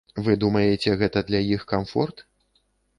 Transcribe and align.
Вы 0.27 0.37
думаеце 0.43 0.95
гэта 1.03 1.25
для 1.29 1.45
іх 1.59 1.69
камфорт? 1.77 2.29